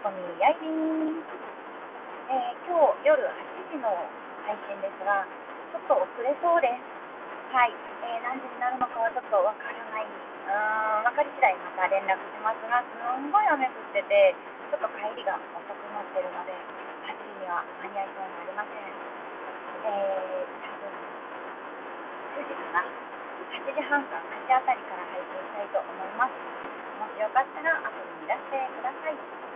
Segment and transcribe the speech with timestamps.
[0.00, 1.20] コミやいびん、
[2.32, 3.92] えー、今日夜8時の
[4.48, 5.28] 配信ですが、
[5.76, 6.80] ちょっと遅れそうです。
[7.52, 7.76] はい、
[8.08, 10.08] えー、何時になるのかはちょっとわからない。
[10.08, 14.32] うーん、分かり次第また連絡しますが、すんごい雨降ってて、
[14.72, 16.56] ちょっと帰りが遅くなってるので、
[17.04, 18.88] 8時には間に合いそうになりません。
[19.84, 20.96] えー、多分、
[22.40, 22.88] 9時かな。
[22.88, 26.32] 8時半か9時あたりから配信したいと思います。
[26.96, 29.49] もしよかったら遊びにいらしてください。